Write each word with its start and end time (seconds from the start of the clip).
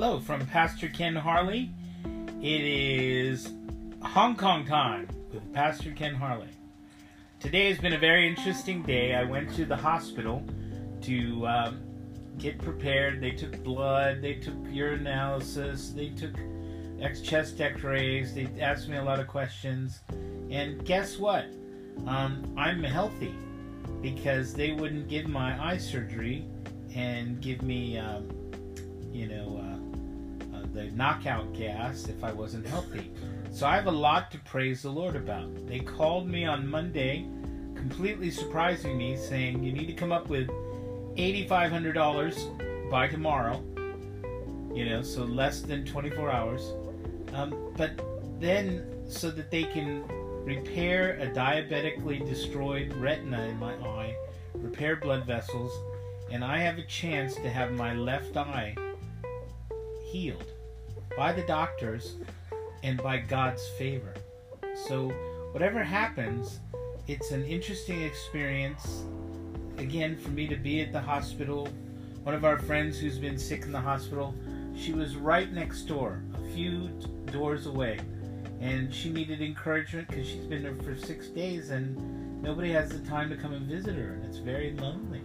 Hello 0.00 0.20
from 0.20 0.46
Pastor 0.46 0.86
Ken 0.86 1.16
Harley. 1.16 1.72
It 2.40 2.60
is 2.60 3.52
Hong 4.00 4.36
Kong 4.36 4.64
time 4.64 5.08
with 5.34 5.52
Pastor 5.52 5.90
Ken 5.90 6.14
Harley. 6.14 6.50
Today 7.40 7.68
has 7.68 7.78
been 7.78 7.94
a 7.94 7.98
very 7.98 8.28
interesting 8.28 8.84
day. 8.84 9.16
I 9.16 9.24
went 9.24 9.52
to 9.56 9.64
the 9.64 9.74
hospital 9.74 10.44
to 11.00 11.44
um, 11.48 11.80
get 12.38 12.60
prepared. 12.60 13.20
They 13.20 13.32
took 13.32 13.64
blood, 13.64 14.22
they 14.22 14.34
took 14.34 14.54
urinalysis, 14.66 15.92
they 15.92 16.10
took 16.10 16.36
X 17.02 17.20
chest 17.20 17.60
X-rays. 17.60 18.32
They 18.32 18.46
asked 18.60 18.88
me 18.88 18.98
a 18.98 19.02
lot 19.02 19.18
of 19.18 19.26
questions, 19.26 20.02
and 20.48 20.84
guess 20.84 21.18
what? 21.18 21.46
Um, 22.06 22.54
I'm 22.56 22.84
healthy 22.84 23.34
because 24.00 24.54
they 24.54 24.70
wouldn't 24.70 25.08
give 25.08 25.26
my 25.26 25.60
eye 25.60 25.78
surgery 25.78 26.46
and 26.94 27.40
give 27.40 27.62
me, 27.62 27.98
um, 27.98 28.47
you 29.12 29.26
know, 29.26 29.60
uh, 29.62 30.56
uh, 30.56 30.62
the 30.72 30.84
knockout 30.92 31.52
gas 31.54 32.08
if 32.08 32.22
I 32.22 32.32
wasn't 32.32 32.66
healthy. 32.66 33.10
So 33.50 33.66
I 33.66 33.74
have 33.74 33.86
a 33.86 33.92
lot 33.92 34.30
to 34.32 34.38
praise 34.40 34.82
the 34.82 34.90
Lord 34.90 35.16
about. 35.16 35.66
They 35.66 35.80
called 35.80 36.28
me 36.28 36.44
on 36.44 36.68
Monday, 36.68 37.26
completely 37.74 38.30
surprising 38.30 38.96
me, 38.96 39.16
saying 39.16 39.62
you 39.62 39.72
need 39.72 39.86
to 39.86 39.94
come 39.94 40.12
up 40.12 40.28
with 40.28 40.48
$8,500 41.16 42.90
by 42.90 43.08
tomorrow. 43.08 43.62
You 44.74 44.84
know, 44.84 45.02
so 45.02 45.24
less 45.24 45.60
than 45.60 45.84
24 45.84 46.30
hours. 46.30 46.72
Um, 47.32 47.72
but 47.76 48.00
then, 48.38 48.84
so 49.08 49.30
that 49.30 49.50
they 49.50 49.64
can 49.64 50.04
repair 50.44 51.18
a 51.20 51.32
diabetically 51.32 52.18
destroyed 52.18 52.94
retina 52.94 53.42
in 53.46 53.58
my 53.58 53.74
eye, 53.74 54.14
repair 54.54 54.96
blood 54.96 55.26
vessels, 55.26 55.72
and 56.30 56.44
I 56.44 56.58
have 56.58 56.78
a 56.78 56.84
chance 56.84 57.34
to 57.36 57.50
have 57.50 57.72
my 57.72 57.94
left 57.94 58.36
eye 58.36 58.74
healed 60.10 60.52
by 61.16 61.32
the 61.32 61.42
doctors 61.42 62.16
and 62.82 63.02
by 63.02 63.18
God's 63.18 63.66
favor. 63.78 64.14
So, 64.86 65.08
whatever 65.52 65.82
happens, 65.82 66.60
it's 67.06 67.30
an 67.30 67.44
interesting 67.44 68.02
experience. 68.02 69.04
Again, 69.78 70.16
for 70.16 70.30
me 70.30 70.46
to 70.46 70.56
be 70.56 70.80
at 70.80 70.92
the 70.92 71.00
hospital, 71.00 71.68
one 72.22 72.34
of 72.34 72.44
our 72.44 72.58
friends 72.58 72.98
who's 72.98 73.18
been 73.18 73.38
sick 73.38 73.62
in 73.62 73.72
the 73.72 73.80
hospital, 73.80 74.34
she 74.76 74.92
was 74.92 75.16
right 75.16 75.52
next 75.52 75.82
door, 75.84 76.22
a 76.34 76.54
few 76.54 76.88
doors 77.32 77.66
away, 77.66 77.98
and 78.60 78.94
she 78.94 79.10
needed 79.10 79.40
encouragement 79.40 80.08
because 80.08 80.26
she's 80.26 80.44
been 80.44 80.62
there 80.62 80.74
for 80.76 80.96
six 80.96 81.28
days 81.28 81.70
and 81.70 82.42
nobody 82.42 82.70
has 82.70 82.90
the 82.90 82.98
time 83.08 83.28
to 83.30 83.36
come 83.36 83.52
and 83.52 83.66
visit 83.66 83.96
her, 83.96 84.14
and 84.14 84.24
it's 84.24 84.38
very 84.38 84.72
lonely. 84.74 85.22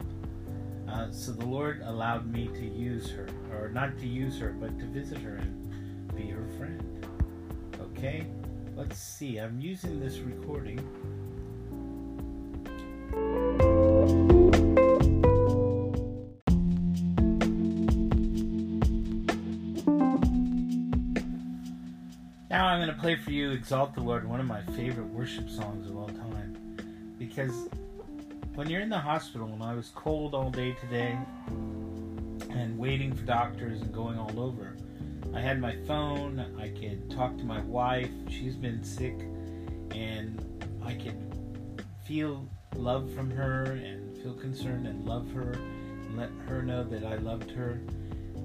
Uh, 0.89 1.11
so 1.11 1.31
the 1.31 1.45
Lord 1.45 1.81
allowed 1.85 2.31
me 2.31 2.47
to 2.47 2.65
use 2.65 3.09
her, 3.11 3.27
not 3.73 3.97
to 3.97 4.07
use 4.07 4.37
her, 4.37 4.55
but 4.59 4.77
to 4.79 4.85
visit 4.85 5.17
her 5.19 5.35
and 5.35 6.15
be 6.15 6.27
her 6.27 6.45
friend. 6.57 7.07
Okay, 7.79 8.27
let's 8.75 8.99
see. 8.99 9.39
I'm 9.39 9.59
using 9.59 9.99
this 9.99 10.19
recording. 10.19 10.77
Now 22.49 22.67
I'm 22.67 22.79
going 22.79 22.93
to 22.93 23.01
play 23.01 23.15
for 23.15 23.31
you 23.31 23.49
Exalt 23.49 23.95
the 23.95 24.01
Lord, 24.01 24.29
one 24.29 24.39
of 24.39 24.45
my 24.45 24.61
favorite 24.75 25.07
worship 25.07 25.49
songs 25.49 25.89
of 25.89 25.97
all 25.97 26.09
time. 26.09 26.77
Because 27.17 27.67
when 28.53 28.69
you're 28.69 28.81
in 28.81 28.89
the 28.89 28.99
hospital, 28.99 29.47
and 29.51 29.63
I 29.63 29.73
was 29.73 29.91
cold 29.95 30.35
all 30.35 30.51
day 30.51 30.75
today 30.79 31.17
and 32.53 32.77
waiting 32.77 33.13
for 33.13 33.23
doctors 33.23 33.81
and 33.81 33.93
going 33.93 34.17
all 34.17 34.39
over, 34.39 34.75
I 35.33 35.41
had 35.41 35.59
my 35.59 35.75
phone, 35.87 36.39
I 36.59 36.69
could 36.69 37.09
talk 37.09 37.37
to 37.37 37.43
my 37.43 37.61
wife, 37.61 38.09
she's 38.29 38.55
been 38.55 38.83
sick, 38.83 39.19
and 39.91 40.39
I 40.83 40.93
could 40.93 41.17
feel 42.05 42.47
love 42.75 43.11
from 43.13 43.31
her 43.31 43.63
and 43.63 44.15
feel 44.17 44.33
concerned 44.33 44.87
and 44.87 45.05
love 45.05 45.31
her 45.31 45.53
and 45.53 46.17
let 46.17 46.29
her 46.47 46.61
know 46.61 46.83
that 46.83 47.03
I 47.03 47.15
loved 47.15 47.51
her. 47.51 47.81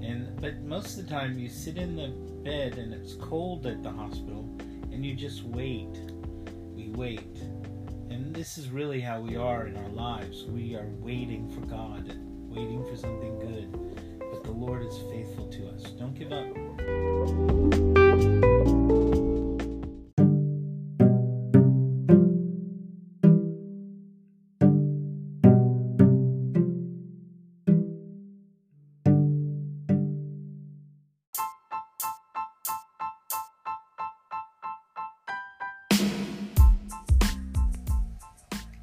And 0.01 0.39
but 0.39 0.61
most 0.61 0.97
of 0.97 1.05
the 1.05 1.11
time 1.11 1.37
you 1.37 1.49
sit 1.49 1.77
in 1.77 1.95
the 1.95 2.09
bed 2.43 2.77
and 2.77 2.93
it's 2.93 3.13
cold 3.15 3.65
at 3.65 3.83
the 3.83 3.91
hospital 3.91 4.49
and 4.91 5.05
you 5.05 5.15
just 5.15 5.43
wait. 5.43 6.11
We 6.75 6.89
wait. 6.89 7.37
And 8.09 8.33
this 8.33 8.57
is 8.57 8.69
really 8.69 9.01
how 9.01 9.19
we 9.21 9.35
are 9.35 9.67
in 9.67 9.77
our 9.77 9.89
lives. 9.89 10.45
We 10.45 10.75
are 10.75 10.87
waiting 10.99 11.49
for 11.51 11.61
God, 11.61 12.17
waiting 12.59 12.83
for 12.83 12.95
something 12.97 13.39
good. 13.39 13.71
But 14.31 14.43
the 14.43 14.51
Lord 14.51 14.83
is 14.85 14.97
faithful 15.09 15.47
to 15.47 15.69
us. 15.69 15.91
Don't 15.91 16.13
give 16.13 16.33
up. 16.33 16.45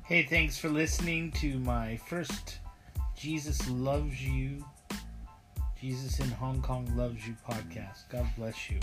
Hey, 0.06 0.22
thanks 0.22 0.56
for 0.56 0.70
listening 0.70 1.30
to 1.32 1.58
my 1.58 1.98
first 2.08 2.60
Jesus 3.16 3.66
Loves 3.70 4.22
You, 4.22 4.62
Jesus 5.80 6.20
in 6.20 6.28
Hong 6.32 6.60
Kong 6.60 6.86
Loves 6.94 7.26
You 7.26 7.34
podcast. 7.48 8.08
God 8.10 8.26
bless 8.36 8.70
you. 8.70 8.78